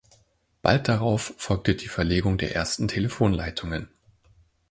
[0.63, 3.87] Bald darauf folgte die Verlegung der ersten Telefonleitungen.